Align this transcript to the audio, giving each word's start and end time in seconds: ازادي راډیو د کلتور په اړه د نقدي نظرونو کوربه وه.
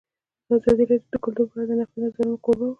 ازادي 0.55 0.83
راډیو 0.89 1.09
د 1.13 1.15
کلتور 1.23 1.45
په 1.49 1.55
اړه 1.57 1.65
د 1.69 1.71
نقدي 1.79 1.99
نظرونو 2.03 2.41
کوربه 2.45 2.63
وه. 2.67 2.69